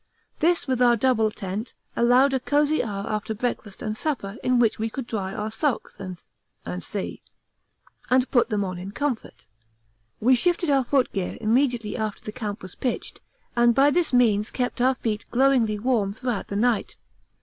[0.39, 4.79] This, with our double tent, allowed a cosy hour after breakfast and supper in which
[4.79, 5.99] we could dry our socks,
[6.79, 7.21] &c.,
[8.09, 9.45] and put them on in comfort.
[10.19, 13.21] We shifted our footgear immediately after the camp was pitched,
[13.55, 16.95] and by this means kept our feet glowingly warm throughout the night.